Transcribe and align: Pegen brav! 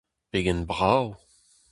Pegen 0.31 0.65
brav! 0.65 1.15